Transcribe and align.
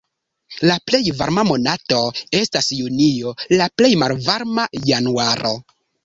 La 0.67 0.75
plej 0.91 1.01
varma 1.17 1.41
monato 1.49 1.99
estas 2.39 2.69
junio, 2.77 3.33
la 3.61 3.67
plej 3.81 3.91
malvarma 4.05 4.65
januaro. 4.93 5.53